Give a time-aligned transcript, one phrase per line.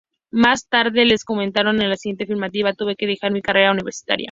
[0.31, 4.19] Más tarde, Lees, comentando el incidente, afirmaría: "tuve que dejar mi carrera universitaria.